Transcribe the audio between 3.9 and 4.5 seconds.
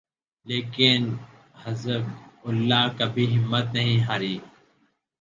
ہاری۔